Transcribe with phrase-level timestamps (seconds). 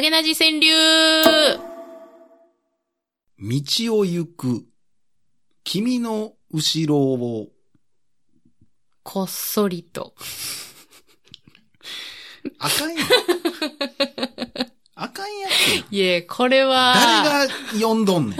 [0.00, 1.58] ダゲナジ川柳
[3.38, 4.64] 道を行く、
[5.62, 7.48] 君の後ろを、
[9.02, 10.14] こっそりと。
[12.58, 13.08] あかんやん。
[14.94, 15.48] あかんや
[15.90, 15.94] つ？
[15.94, 18.38] いえ、これは、誰が読んどんねん？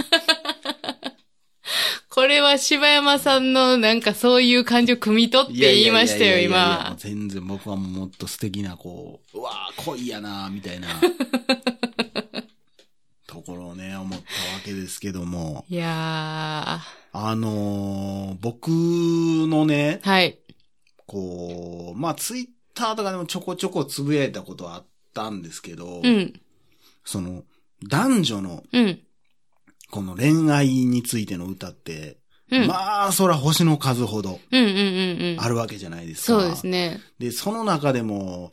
[2.21, 6.95] これは柴山さんのなんかそういう感情汲み取って言いましたよ、今。
[6.99, 10.89] 全然僕はもっと素敵な、こう、うわぁ、恋やなみたいな、
[13.27, 14.23] ところをね、思ったわ
[14.63, 15.65] けですけども。
[15.71, 20.39] いやあのー僕のねー、、はい。
[21.07, 24.85] こう、まあ、ツイッターとかでもちょこちょこつぶやいたことはあっ
[25.15, 26.39] たんですけど、うん、
[27.03, 27.45] その、
[27.89, 29.01] 男女のうん、
[29.91, 32.19] この恋愛についての歌って、
[32.51, 32.67] うん。
[32.67, 35.37] まあ、そら星の数ほどうん、うん、うん、うん。
[35.39, 36.41] あるわけじゃないですか。
[36.41, 37.01] そうですね。
[37.19, 38.51] で、その中でも、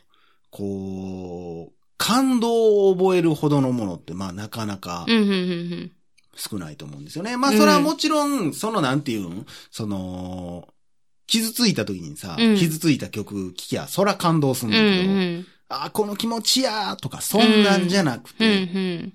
[0.52, 5.92] こう、感動を覚えるほどのものって、まあ、なかなかうん、うん、うん、
[6.36, 7.38] 少ないと思うんですよね。
[7.38, 9.46] まあ、それはもちろん、その、なんていうん？
[9.72, 10.68] その、
[11.26, 14.80] 傷ついた時にさ、うん傷ついた曲聴きゃ、そら感動するんうん。
[14.80, 19.14] うだけど、ん、あ、この気持ちやーとか、そんなんじゃなくうん、う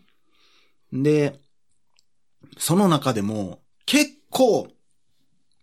[0.91, 1.03] て、ん。
[1.05, 1.41] で、
[2.59, 4.69] その中でも、結構、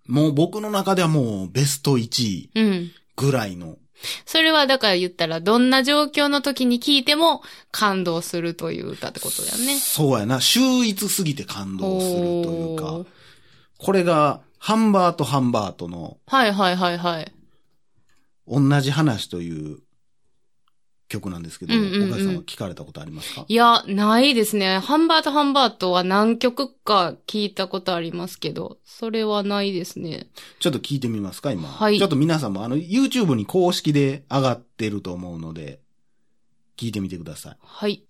[0.07, 2.91] もう僕の中ではもうベスト1位うん。
[3.15, 3.77] ぐらいの、
[4.25, 9.77] それはだから言ったら、どんな状況の時に聞いても感動するという歌ってことだよね。
[9.77, 13.05] そうやな、秀逸すぎて感動するというか
[13.77, 17.31] これが、ハンバート・ハンバートのはいはいはいはい。
[18.47, 19.79] 同じ話という
[21.09, 23.43] 曲なんですけど、うんうんうんさんは聞かれたことありますか？
[23.47, 24.79] いや、ないですね。
[24.79, 30.27] ハンバートハンバートは何曲か聞いたことありますけど、それはないですね。
[30.59, 31.67] ちょっと聞いてみますか、今。
[31.67, 35.81] はいちょっと皆さんもあの、YouTube に公式で上がってると思うので、
[36.77, 37.57] 聞いてみてください。
[37.59, 38.03] はい。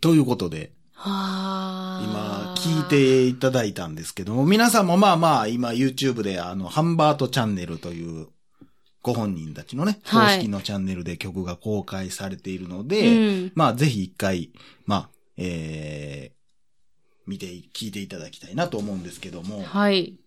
[0.00, 2.54] ということで、は今あ。
[2.56, 2.88] 聞い。
[2.88, 8.28] ていただいたんですけども、皆さんもまあまあ今 YouTube であの、ハンバートチャンネルという
[9.02, 13.52] ご本人たちのね、公はい式のチャンネルで曲が公開されているのうで、ん。
[13.54, 14.50] まあぜひ一回、
[14.84, 16.36] まあ、えー、
[17.26, 20.18] 見て、聞いていただきたいなと思うんですけども、はい。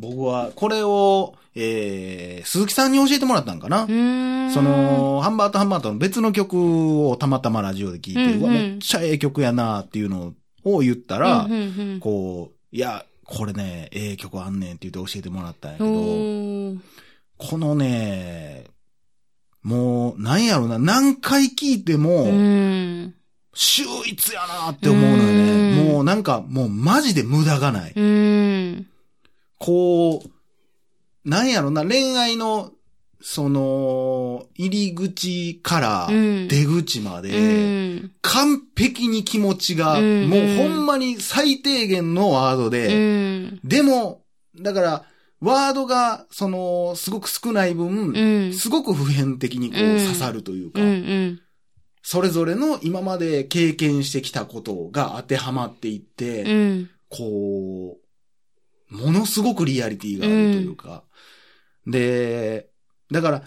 [0.00, 3.86] 僕はこれを、えー、鈴木さんに教えてもらったんかな。
[3.86, 10.32] そ、の、ハンバートハンバートの別の曲をたまたまラジオで聞いて、うんうんうわ、めっちゃええ曲やなっていうの
[10.64, 16.78] を言ったら、うんうんうん、こう、いや、これね、ええ曲あんねんって言って教えてもらったんやけおど、ー
[17.36, 18.64] このね、
[19.62, 23.14] もう、なんやろな、何回聞いても、うん。
[23.52, 25.52] 秀逸やなって思うのよね。
[25.54, 27.92] うんもうなんか、もうマジで無駄がない。
[29.60, 29.66] うん。
[29.66, 32.72] こう、なんやろな、恋愛の、
[33.22, 38.12] その、入り口からうん出口まで、うん。
[38.22, 43.60] 完璧に気持ちが、うんもうほんまに最低限のワードうで、ん。
[43.62, 44.22] でも、
[44.58, 45.04] だから、
[45.40, 48.54] ワードが、その、すごく少ない分、うん。
[48.54, 50.80] すごく普遍的にこううん刺さるというか。
[52.02, 56.90] それぞれの今まで経験してきたことが当てはまっていって、うん。
[57.08, 57.99] こう、
[58.90, 61.04] ものすごくリアリティがあるというか、
[61.86, 62.68] で、
[63.10, 63.42] だから、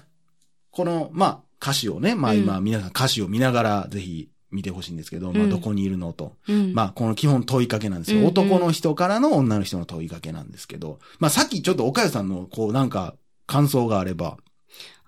[0.72, 5.50] この、まあ、歌詞をね、まあ今皆さん歌詞を見ながらぜひ見てほしいんですけど、まあうん。
[5.50, 6.36] どこにいるのと。
[6.50, 6.74] うん。
[6.74, 8.18] まあこの基本問いかけなんですよ。
[8.18, 8.30] うんうん。
[8.32, 13.16] 男の人からの女の人の問いかけなんですけど、まあさっきちょっと岡谷さんのこうなんか
[13.48, 14.38] 感想があれば、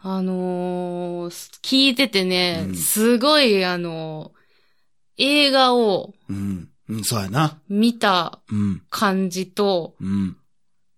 [0.01, 2.75] あのー聞いててね、うん。
[2.75, 4.45] すごい、あのー
[5.17, 7.57] 映画をうん、うん、そうやな。
[7.69, 10.37] 見たうん、感じと、うん、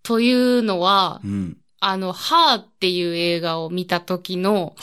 [0.03, 1.57] というのはう、ん。
[1.79, 4.75] あの、ハーっていう映画を見た時の。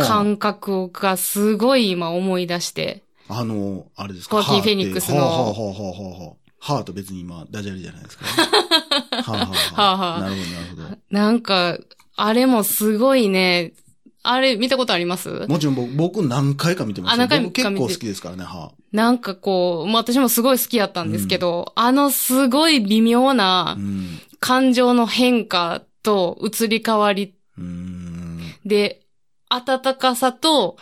[0.00, 3.02] 感覚がすごい今思い出して。
[3.28, 4.42] あの、あれですか？
[4.42, 6.50] ホーキンフェニックスのハーってほうほうほうほうほう。
[6.58, 8.24] ハート別に今、ダジャレじゃないですか？
[9.22, 9.42] はあ、は
[9.76, 10.40] あはあはあなるほ
[10.76, 11.78] ど、なるほなんか、
[12.16, 13.74] あれもすごいね、
[14.30, 15.28] あれ見たことあります？
[15.40, 15.48] ど。
[15.48, 23.34] もちろん僕、僕何回か見てますよあ何回か僕結構好きですからね、はなんかこう、まあ私もすごい好きやったんですけど、あのすごい微妙あ。
[23.34, 24.20] なうん。
[24.40, 27.34] 感情の変化と移り変わり。
[28.64, 29.00] で、
[29.48, 30.76] 温かさと、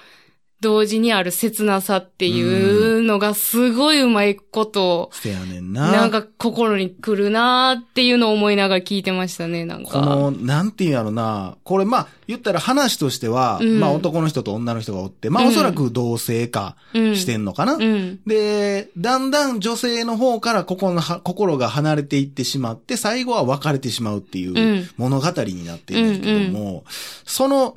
[0.60, 5.92] 同時にある切なさっていうのがすごいうまいこと、せやねんな。
[5.92, 9.90] なんか心に来るなーっていうのを思いながら聞いてましたね、なんか。
[9.92, 11.58] この、なんていうんやろな。
[11.62, 17.74] これまあ、言ったら話としては、うんまあ男の人と女の人がおって、まあうんおそらく同性化うんしてんのかな。
[17.74, 18.20] うん。
[18.26, 26.84] で、だんだん女性の方から心のは心が離れていってしまって、最後は別れてしまうっていううん物語になっているんだけども、
[27.26, 27.74] その、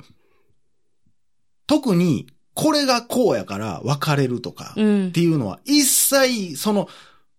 [1.66, 5.12] 特に、これがこうやから別れるとか、っうん。
[5.12, 6.88] ていうのは一切、その、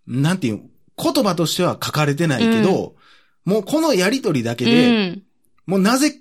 [0.08, 0.62] なんていう、
[1.02, 2.96] 言葉としては書かれてないけど、
[3.46, 5.24] もうこのやりとりだけで、うん。
[5.66, 6.16] もうなぜ、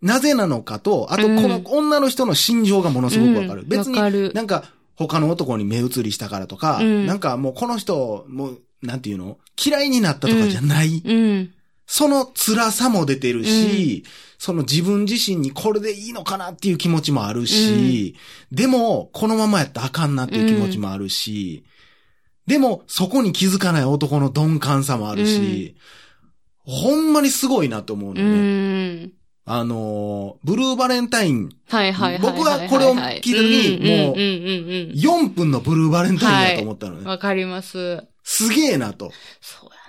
[0.00, 3.62] なぜなのかと、あとこの女の人の心情がものすごくわかる。
[3.62, 3.68] うん。
[3.68, 4.64] 別になんか
[4.96, 7.06] 他の男に目移りしたからとか、うん。
[7.06, 9.38] なんかもうこの人、もう、なんていうの？
[9.62, 11.02] 嫌いになったとかじゃない。
[11.84, 11.86] うん。
[11.86, 14.04] その辛さも出てるし、
[14.38, 18.16] その自分自身にこれでいいのかなっていう気持ちもあるし、
[18.52, 21.64] でも、このままやったらあかんなっていう気持ちもあるし、
[22.46, 25.76] でも、そこに気づかない男の鈍感さもあるし、
[26.66, 29.04] ほんまにすごいなと思うのうね。
[29.04, 29.12] ん。
[29.46, 32.38] あのー、ブルーバレンタイン、はいはいはいはいはい。
[32.38, 34.26] 僕はこれを聞いた時にもううんうん
[34.72, 37.04] うん4分のブルーバレンタインだと思ったのうん。
[37.04, 37.08] ね。
[37.08, 38.04] わかります。
[38.22, 39.12] すげえなと。
[39.42, 39.83] そうや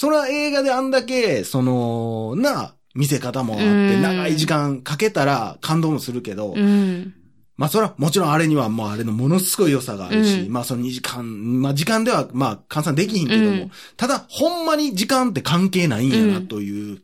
[0.00, 3.68] それは映画であんだけ、その、な、見せ方もあって、う
[3.98, 6.62] ん長い時間かけたら感動もするけど、な。
[6.62, 7.14] うん。
[7.58, 17.02] まあそれはもちろんあれにはもうあれのものすごい良さがあるし、うんまあその2時間、まあ時間ではまあ換算できひんけども、うんただほんまに時間って関係ないんやなという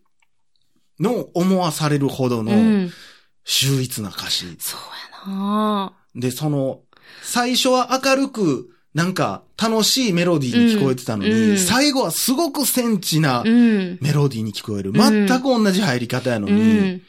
[0.99, 2.91] のを思わされるほどのうん。
[3.45, 4.47] 秀逸な歌詞。
[4.59, 4.81] そう
[5.27, 6.81] やなで、その、
[7.23, 13.99] 最初は明るく、なんか楽しいメロディーに聞こえてたのに、うんうん最後はすごくセンチなうん。
[14.01, 14.91] メロディーに聞こえる。
[14.91, 17.03] ん全く同じ入り方やのうに、ん。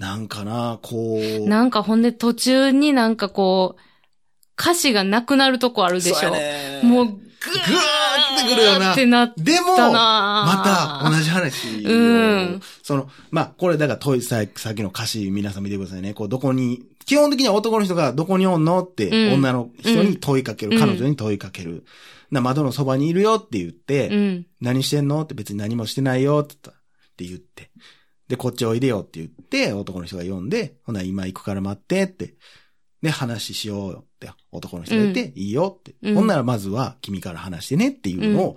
[0.00, 1.48] なんかな、こう。
[1.48, 3.80] なんかほんで途中になんかこう、
[4.60, 6.16] 歌詞がなくなるとこあるでしょ。
[6.16, 7.18] そうもう、ぐーっ
[8.48, 16.14] てくるよなってなっでも、また同じ話を、うんその、まあ、これだから問いささっきの歌詞皆さん見てくださいね。
[16.14, 21.84] こう、どこに、基本的には男の人がどこにおんのって、うん女の人に問いかける、うん彼女に問いかける。
[22.30, 24.46] な窓のそばにいるよって言って、うん。
[24.60, 27.70] 何してんのって別に何もしてないよって言って。
[28.26, 32.34] で、こっちおいでよって言って、男の人が呼んで、ほな今行くから待ってって。
[33.02, 35.94] で、話しようよって男の人が言って、いいよって。
[36.02, 38.56] うんほんならまずは君から話してねっていうのを、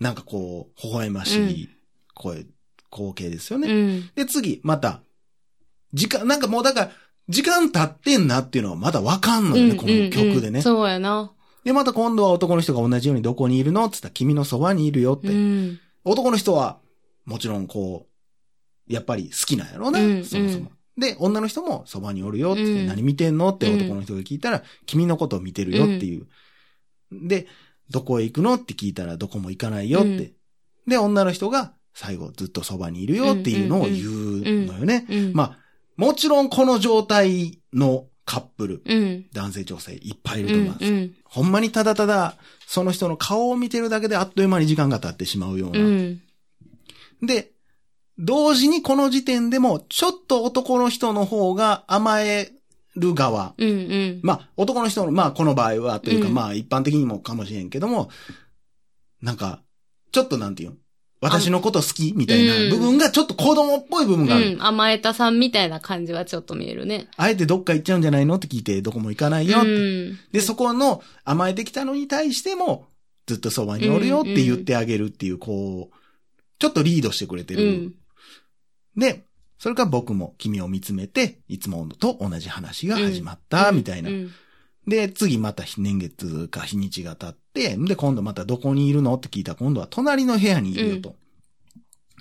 [0.00, 1.68] なんかこう、微笑ましい
[2.14, 2.46] 声、
[2.90, 3.70] 光景ですよね。
[3.70, 4.10] うん。
[4.14, 5.02] で、次、また、
[5.92, 6.92] 時間、なんかもうだから、
[7.28, 10.58] 時間経ってんなっていうのはまだわかんのよね、この曲でね。
[10.58, 11.32] うんそうやな。
[11.64, 15.28] で、また今度は男の人が同じようにどこにいるのって言ったら君のそばにいるよって。
[15.28, 15.80] うん。
[16.04, 16.78] 男の人は、
[17.24, 18.08] もちろんこ
[18.88, 20.72] う、やっぱり好きなんやろうな、うんそもそも。
[20.98, 26.26] で、女の人もそばにおるよって、うん何見てんのって男の人が聞いたら、君のことを見てるよっていう。
[27.12, 27.46] で、
[27.90, 30.08] どこへ行くのって聞いたら、どこも行かないよって。
[30.08, 30.32] うん
[30.86, 35.06] で、女の人が最後ずっとそばにいるよっていうのを言うのよね。
[35.08, 35.32] うん。
[35.32, 35.58] まあ、
[35.96, 39.26] もちろんこの状態のカップル、うん。
[39.32, 40.92] 男性女性いっぱいいるうんと思います。
[40.92, 41.14] うん。
[41.24, 42.36] ほんまにただただ、
[42.66, 45.80] その人の顔を見てるだけであっという間に時間が経ってしまうような。
[45.80, 46.22] うん。
[47.22, 47.52] で、
[48.18, 52.52] 同時にこの時点でも、ちょっと男の人の方が甘え
[52.94, 53.54] る側。
[53.58, 53.68] うん。
[53.68, 54.20] うん。
[54.22, 58.10] まあ、男の人の、まあ、この場合は、というか、うんまあ、一般的にもかもしれんけども、
[59.20, 59.62] なんか、
[60.12, 60.76] ちょっとなんていうの？
[61.22, 64.54] 私のこと好きみたいなうん部分が、ちょっと子供っぽい部分がある。
[64.54, 64.62] うん。
[64.62, 67.06] 甘えたさんみたいな感じはちょっと見えるね。
[67.16, 69.68] あえてどっか行っちゃうんじゃないのって聞いて、どこも行かないよって。
[69.68, 70.18] うん。
[70.32, 72.88] で、そこの甘えてきたのに対しても、
[73.26, 75.96] ずっとそばにおるよって言ってあげるっていう、こう、
[76.58, 77.62] ちょっとリードしてくれてる。
[77.62, 77.94] うん。
[78.96, 79.24] で、
[79.58, 84.12] それから僕も君を見つめて、いつもと同じ話が始まった、みたいなう。
[84.12, 84.30] ん。
[84.86, 91.14] で、次また年月か日にちが経って、で、今度またどこにいるのって聞いたら今度は隣の部屋にいるよと。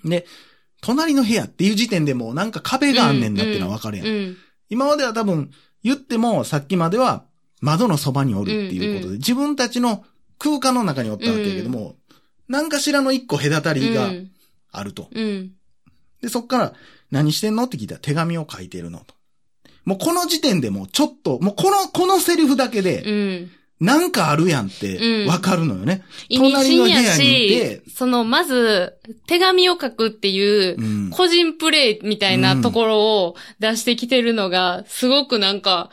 [0.05, 0.25] で、
[0.81, 4.07] 隣の部屋っていう時点でもうなんか壁があんねんなってのはわかるやん。
[4.07, 4.37] うん。
[4.69, 5.51] 今までは多分
[5.83, 7.25] 言ってもさっきまでは
[7.61, 10.03] 窓のそばにおるっていうことで、うんう自分たちの
[10.39, 11.97] 空間の中におったわけやけども、
[12.47, 14.31] 何かしらの一個隔たりがうん。
[14.71, 15.09] あると。
[15.11, 15.51] うん。
[16.21, 16.73] で、そっから
[17.11, 17.65] 何してんの？
[17.65, 19.13] って聞いたら手紙を書いてるのと。
[19.83, 23.51] もうこの時点でもうちょっと、もうこの、このセリフだけで、うん。
[23.81, 26.03] なんかあるやんってうんわかるのよね。
[26.29, 28.93] 意味深や隣の部屋にいてし、その、まず、
[29.25, 31.09] 手紙を書くっていうう、ん。
[31.09, 35.89] 個人プレイみたいなところを出してきてるのが、すごくなんか、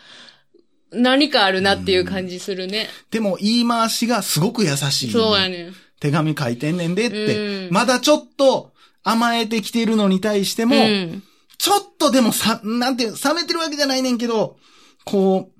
[0.92, 2.88] 何かあるなっていう感じするね。
[3.10, 5.10] でも言い回しがすごく優しい。
[5.10, 5.74] そうやねん。
[5.98, 11.22] 手紙書いてんねんでって、うんまだちょっと甘えてきてるのに対しても、うん。
[11.56, 14.58] ちょっとでもさ、なんていう、冷めてるわけじゃないねんけど、
[15.04, 15.57] こう、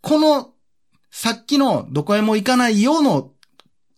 [0.00, 0.52] この、
[1.10, 3.30] さっきのどこへも行かないよの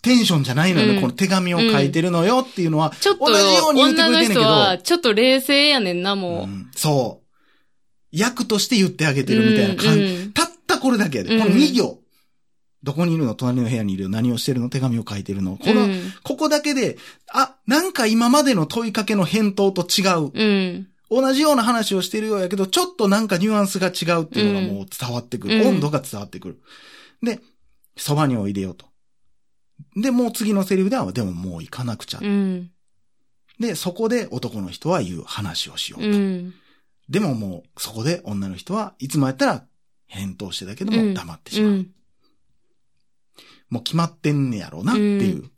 [0.02, 6.45] テンションじゃないのよね、うんこの手紙を書いてるのよっていうのは、ちょっと、同じように言ってくれてんねんけど人は、ちょっと冷静やねんな、もう。
[6.45, 7.26] うんそう。
[8.12, 10.00] 役として言ってあげてるみたいな感じ。
[10.00, 11.35] うんうんたったこれだけやで。
[11.35, 12.00] うんこの2行。
[12.83, 16.97] どこにいるの隣の部屋にいるの何をしてるの手紙を書いてるのこの、うんここだけで、
[17.30, 20.87] あ、なんか今までの問いかけの返答と違う。
[21.11, 21.23] うん。
[21.23, 25.61] 同じような話をしてるようやけど、ちょっとなんかニュアンスが違うっていうのがもう伝わってくる。
[25.61, 26.61] うん温度が伝わってくる。
[27.23, 27.40] で、
[27.97, 28.87] そばにおいでよと。
[29.97, 32.21] で、もう次のセリフでは、でももう行かなくちゃ。
[32.23, 32.71] うん。
[33.59, 36.09] で、そこで男の人は言う話をしようと。
[36.09, 36.55] うん。
[37.09, 39.67] でももう、そこで女の人はいつもやったら
[40.07, 41.71] 返答してたけどうんも黙ってしまう。
[41.71, 41.90] うん。
[43.69, 45.50] もう決まってんねやろうなっていう。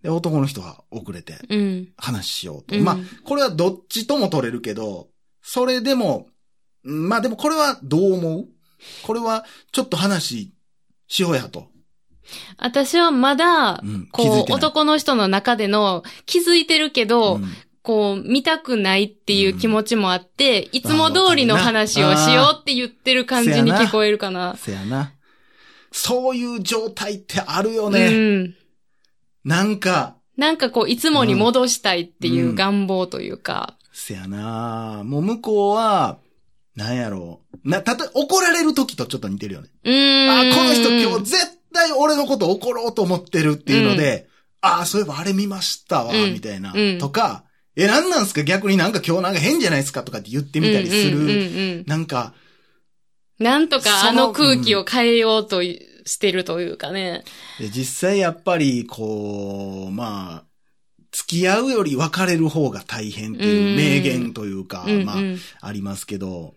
[0.00, 1.88] うで、男の人は遅れてうん。
[1.96, 2.76] 話しようと。
[2.76, 5.08] うんまあ、これはどっちとも取れるけど、
[5.42, 6.26] それでも、
[6.84, 8.48] うんまあでもこれはどう思う？
[9.02, 10.52] これはちょっと話
[11.08, 11.68] しようやと。
[12.56, 14.52] 私はまだう、ん、こう。
[14.52, 17.44] 男の人の中での気づいてるけど、うん
[17.82, 24.54] こう、見たくないっていう気持ちもあって、いつも通りの話をしようって言ってる感じに聞こえるかな。
[24.56, 25.14] せやな。
[25.90, 28.10] そういう状態ってあるようね。
[28.10, 28.54] ん。
[29.44, 33.76] なんか、なんかこう、いつもに戻したいっていううん願望というか。
[33.92, 36.18] せやなもう向こうは、
[36.76, 37.68] なんやろう。
[37.68, 39.68] な、たとえ、怒られる時とちょっと似てるよね。
[39.84, 40.52] うーん。
[40.52, 44.28] あ、この人今日絶対俺のこと怒ろうと思ってるっていうので、
[44.62, 47.44] あ、そういえばあれ見ましたわ、うんみたいな、うんとか、
[47.76, 48.42] え、なんなんすか？
[48.42, 51.18] 逆になんか今日なんか変じゃないですかとかって言ってみたりする。
[51.18, 51.38] うんうんうんう
[51.82, 52.34] んなんか、
[53.38, 55.62] なんとかあの空気を変えようと
[56.06, 57.24] してるというかね。
[57.58, 60.50] で実際やっぱり、こう、まあ、
[61.12, 66.54] 付き合うより別れる方が大変っていう名言というか、まあ、うんうんありますけど、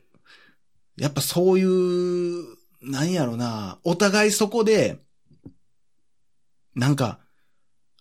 [0.98, 2.44] やっぱそういう、
[2.82, 5.00] なんやろな、お互いそこで、
[6.76, 7.20] なんか、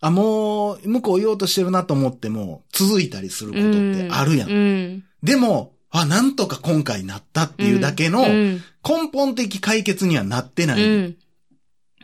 [0.01, 4.51] あ、もう、向こう言おうとしてるなと思っても、続いたりすることってあるやん。
[4.51, 5.05] うん。
[5.23, 11.17] でも、あ、なんとか今回なったっていうだけのうん根本的解決にはなってない。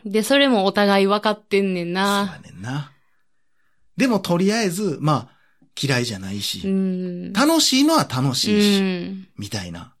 [0.05, 0.11] うん。
[0.11, 2.91] で、それもお互い分かってんねんそうねんな。
[3.97, 5.39] でもとりあえず、まあ、
[5.81, 7.33] 嫌いじゃないし、うん。
[7.33, 9.27] 楽しいのは楽しいし、うん。
[9.37, 9.93] みたいな。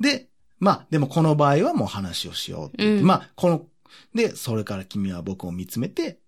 [0.00, 0.28] で、
[0.58, 3.66] まあ、でもこの場合はもう話をしようって言って、うんまあ、この、
[4.14, 6.18] で、それから君は僕を見つめて、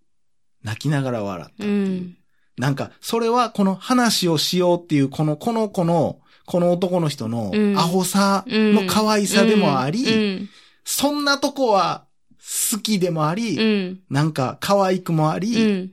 [0.62, 2.26] 泣きながら笑ったって。
[2.58, 10.48] なんか、それはこの話をしようっていう、この、この子の、この男の人のうんアホさの可愛さでもあり、うん。
[10.84, 12.05] そんなとこは
[12.72, 14.00] 好きでもあり、うん。
[14.08, 15.92] なんか可愛くもあり、うん。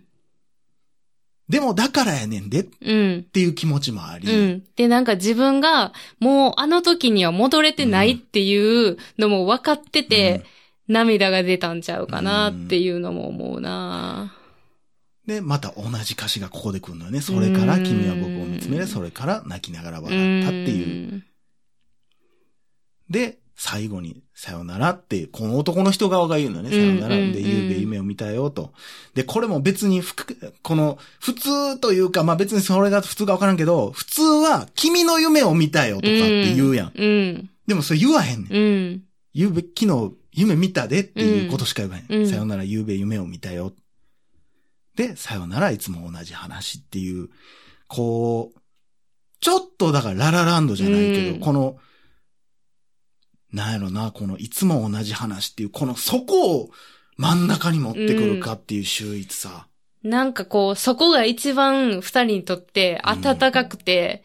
[1.50, 3.24] でもだからやねんでっうん。
[3.24, 4.64] ていう気持ちもあり、うん。
[4.76, 10.46] で、なんか自分が、もうあの時には戻れてないっていうのも分かってて、
[10.88, 14.36] 涙が出たんちゃうかなっていうのも思うな
[15.26, 17.22] で、また同じ歌詞がここで来るのよね。
[17.22, 21.16] それから君は僕を見つめる、それから泣きながら笑ったっていう。
[21.18, 21.24] う。
[23.10, 26.70] で、最後に、さよならってこの男の人側が言うのよね。
[26.70, 27.16] さよなら。
[27.16, 28.74] うんで、ゆうべ夢を見たよと。
[29.14, 36.92] で、これも別にふく、この、普通というか、まあ別にそれが普通かわからんけど、普通は、君の夢を見たよとかって言うやん。
[36.96, 37.50] うん。
[37.68, 38.54] でもそれ言わへんねん。
[38.54, 38.60] う
[38.96, 39.04] ん。
[39.34, 42.06] ゆうべ、昨日、夢見たでっていうことしか言わへん。
[42.10, 43.74] うんさよなら、ゆうべ夢を見たよ。
[44.96, 47.30] で、さよなら、いつも同じ話っていう、
[47.88, 48.60] こう、
[49.40, 51.78] ちょっとだからララランドじゃないけど、うんこの、
[53.54, 56.70] なんやろな、このいつも同じ話っていう、このそこを
[57.18, 59.68] 真ん中に持ってくるかっていう秀逸さ。
[60.04, 64.24] なんかこう、そこが一番二人にとって暖かくて、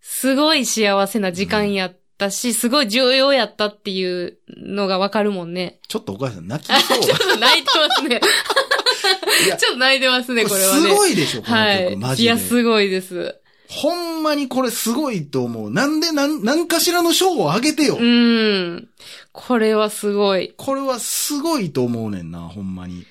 [0.00, 5.80] すごい幸せな時間やったし、すごい重要やったっていうのがわかるもんね。
[5.88, 7.00] ちょっとお母さん泣きそう。
[7.02, 8.20] ちょっと泣いてますね。
[9.58, 10.80] ちょっと泣いてますね、これはね。
[10.82, 11.96] すごいでしょ、この曲、はい。
[11.96, 12.26] マジで。
[12.26, 13.34] いや、すごいです。
[13.68, 15.70] ほんまにこれすごいと思う。
[15.70, 17.98] なんで、なん、なんかしらの賞をあげてよ。
[18.00, 18.88] うん。
[19.32, 20.54] これはすごい。
[20.56, 23.04] これはすごいと思うねんな、ほんまに。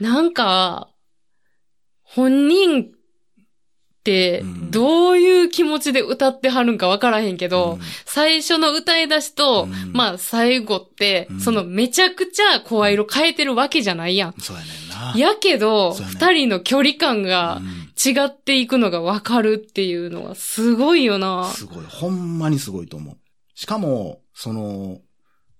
[0.00, 0.88] なんか、
[2.02, 2.86] 本人っ
[4.04, 14.34] てうん、どういう気持ちで歌ってはるんかわからへんけど、うん最初の歌い出しと、うんまあ最後って、うんそのめちゃくちゃ声色変えてるわけじゃないやん。
[14.38, 15.28] そうやねんな。
[15.28, 21.50] やけど、二人の距離感がうん違っていくのがわかるっていうのはすごいよな。
[21.50, 21.84] すごい。
[21.86, 23.16] ほんまにすごいと思う。
[23.54, 25.00] しかも、その、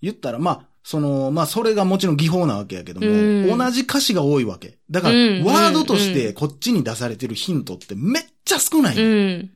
[0.02, 4.78] 言ったら、まあ、その、まあ、それがもちろん技法なわけやけども、うん同じ歌詞が多いわけ。
[4.90, 9.50] だから、うんワードとしてこっちに出されてるヒントってめっちゃ少ない、うん。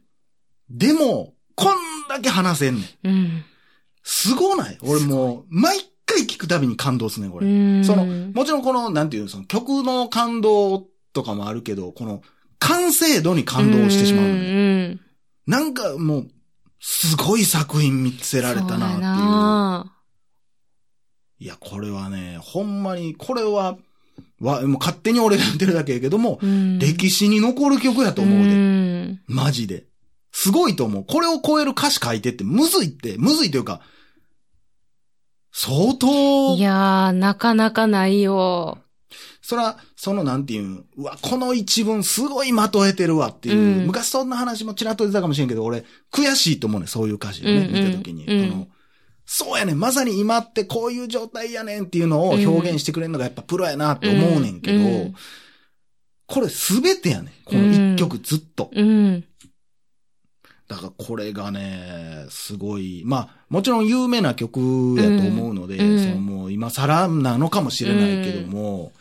[0.70, 1.76] でも、こん
[2.08, 3.08] だけ話せんねん。
[3.08, 3.44] うん。
[4.02, 7.46] すごない俺もう、毎回聞くたびに感動すんねん、これ。
[7.46, 7.84] うん。
[7.84, 12.22] その、もちろんこの、なんていうの、その曲の感動とかもあるけど、この、
[12.58, 14.24] 完成度に感動してしまう。
[14.24, 15.00] うん。
[15.46, 16.30] なんかもう、
[16.80, 19.00] すごい作品見せられたなっていう。
[19.00, 19.94] な
[21.40, 23.78] いや、これはね、ほんまに、これは、
[24.40, 28.54] わ、もう勝手に俺が言ってるだけやけども、うん歴史に残る曲やと思うで。
[28.54, 29.84] んマジで。
[30.32, 31.04] すごいと思う。
[31.04, 33.80] これを超える歌詞書いてって、むずいって、むずいというか、
[35.52, 38.78] 相当、いやー、なかなかないよ。
[39.48, 48.26] そら、そのなんていうん、うわ、この一文すごいまとえてるわっていう、うん昔そんな話もちらっと出たかもしれんけど、俺、悔しいと思うね、そういう歌詞をね、うんうん見たときに。
[48.26, 48.68] うん
[49.24, 55.14] そうやねん、まさに今ってこういう状態やねんっていうのを表現してくれるのがやっぱプロやなって思うねんけど、うんうん
[56.26, 57.32] これすべてやねん。
[57.46, 58.70] この一曲ずっと。
[58.70, 59.24] うん。
[60.68, 64.60] だからこれがね、すごい、まあ、もちろん有名な曲
[64.98, 68.92] やと思うので、うんそのもう今更なのかもしれないけども、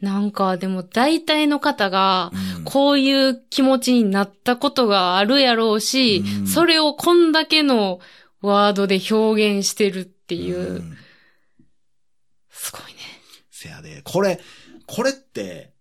[0.00, 2.64] なんか、でも大体の方が、うん。
[2.64, 6.46] こういう気持ちになったことがあるやろうし、うん。
[6.46, 8.00] それをこんだけの
[8.40, 10.96] ワードで表現してるっていう、うん。
[12.50, 12.98] すごいね。
[13.50, 14.40] せやで、これ、
[14.86, 15.72] これって、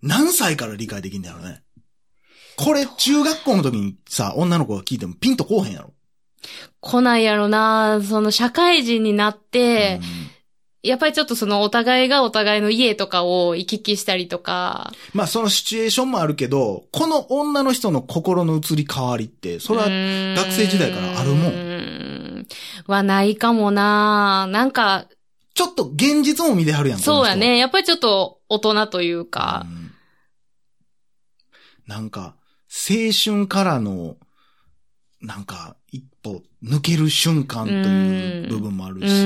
[0.00, 1.62] 何歳から理解できんだろうね。
[2.56, 5.92] これ、中学校の時にさ、女の子が聞いてもピンとこうへんやろ。
[6.80, 10.00] 来ないやろな、その社会人になって、
[10.86, 21.52] やっぱりちょっとそのお互いがお互いの家とかを行き来したりとか、まあ、そのシチュエーションもあるけど、この女の人の心の移り変わりって、それは、学生時代からあるもん。
[21.52, 22.46] ん。
[22.86, 24.46] はないかもな。
[24.50, 25.06] なんか、
[25.54, 27.58] ちょっと現実も見てはるやん、そうやね。
[27.58, 29.66] やっぱりちょっと大人というか。
[29.66, 29.92] う、ん。
[31.86, 32.36] なんか、
[32.68, 34.16] 青春からの、
[35.20, 39.25] なんか、一歩抜ける瞬間という部分もあるし、う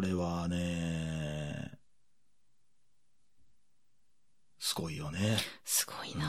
[0.00, 1.72] これはね、
[4.58, 5.36] すごいよね。
[5.62, 6.26] すごいうんな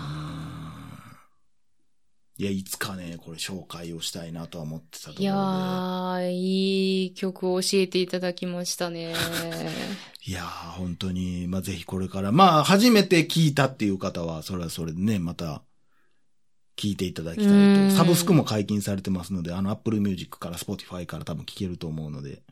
[2.38, 5.24] いや、いつかね、これ紹介をしたいなとは思ってたところで。
[5.24, 9.16] いやー、いい曲を教えていただきましたね。
[10.28, 15.64] いやー、本当に、まあ、ぜひこれから、まあ、初めて聞いたっていう方は、それはそれでね、また、
[16.76, 17.96] 聞いていただきたうんいと。
[17.96, 22.44] サブスクも解禁されてますので、あの、Apple Music から Spotify から多分聞けると思うので、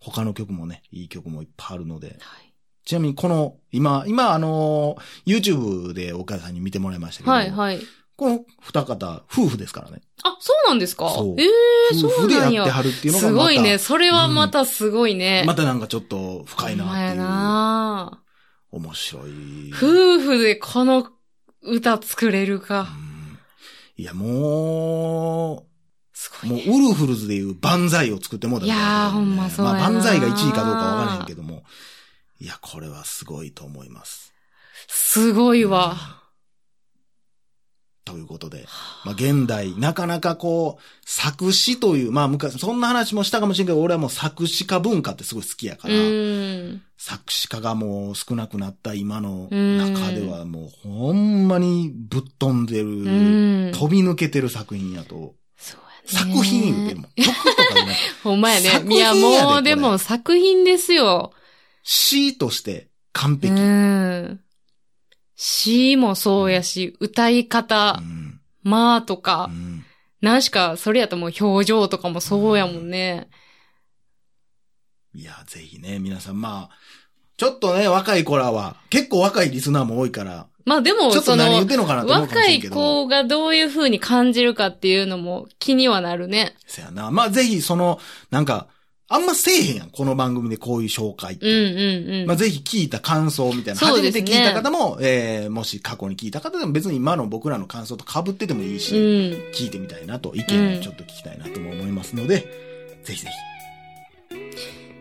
[0.00, 2.08] 他の曲もね、いい曲もいっぱいあるので。
[2.20, 2.46] はい
[2.82, 7.80] ちなみに、この、今、今、あのー YouTube で岡田さんに見てもらいましたけど、はい、はい。
[8.16, 10.00] この二方、夫婦ですからね。
[10.24, 11.10] あ、そうなんですか？
[11.10, 12.70] そうええー、夫婦でやって。
[12.70, 13.78] はるっていうのがすまた、ごいね。
[13.78, 15.44] それはまたすごいね。
[15.46, 17.16] またなんかちょっと深いなっていう。
[17.18, 18.22] な
[18.72, 19.72] 面白い。
[19.74, 21.06] 夫婦でこの
[21.62, 22.84] 歌作れるうか。
[22.84, 23.38] ん
[23.96, 25.69] いや、もう、
[26.20, 26.66] すごいね。
[26.66, 31.62] もう、ウルフルズでいう万歳を作ってもうたみたいやーほんまそうやなまあ、万歳が1位かどうかわからへんけども。
[32.38, 34.34] いや、これはすごいと思います。
[34.86, 35.96] すごいわ。
[38.04, 38.66] ということで、
[39.04, 46.82] まあ、現代、なかなかこう、作詞という、まあ、昔、そんな話もしたかもしれんけど、俺はもう作詞家文化ってすごい好きやかうら、ん。
[46.98, 53.72] 作詞家がもう少なくなった今の中ではもう、ほんまにぶっ飛んでる、うん。
[53.72, 55.39] 飛び抜けてる作品やと。
[56.10, 57.10] 作品言うてるもん。
[57.16, 57.96] 曲とかじゃない。
[58.22, 58.68] ほんまやね。
[58.70, 61.32] 作いや、もう、でも作品ですよ。
[61.82, 63.52] 詩として完璧。
[63.54, 64.40] うん。
[65.36, 69.84] 詩もそうやし、歌い方う、んまあとかう、ん
[70.20, 73.28] 何しか、それやともう表情とかもそうやもんね。
[75.14, 76.78] いや、ぜひね、皆さん、まあ、
[77.38, 82.62] ちょっとね、若い子らは、結構若いリスナーも多いから、まあでも、そちょっと何言っの、若い。
[82.62, 86.54] 子がどういう風に感じるかっていうのも気にはなるね。
[86.66, 87.10] せやな。
[87.10, 87.98] まあ、ぜひ、その、
[88.30, 88.68] なんか、
[89.12, 89.90] あんませえへんやん。
[89.90, 91.46] この番組でこういう紹介って。
[91.46, 92.26] うんうんうん。
[92.26, 93.80] まあ、ぜひ聞いた感想みたいな。
[93.80, 99.02] ね初めて聞いた方も、えー、もし過去に聞いた方でも別に今の僕らの感想と被っててもいいし、うん。
[99.52, 102.46] 聞いてみたいなと、意見をちょっと聞きたいなとも思いますので、
[103.02, 103.28] ぜひぜ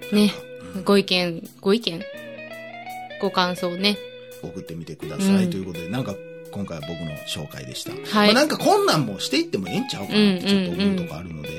[0.10, 0.16] ひ。
[0.16, 0.34] ね。
[0.44, 0.50] うん
[0.84, 2.02] ご意見、ご意見？
[3.22, 3.98] ご感想ね。
[4.48, 6.16] 送ってみてくださいということで、なんか
[6.52, 7.92] 今回は僕の紹介でした。
[7.92, 11.50] はい、まあ、なんか困難もしていってもええんちゃうかなってちょっと思うとこあるので、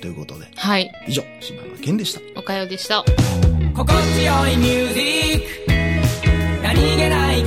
[0.00, 2.20] ということで、はい、以上、島山健でした。
[2.36, 3.04] おかよでした。
[3.74, 6.62] 心地よいミュージック。
[6.62, 7.44] 何気ない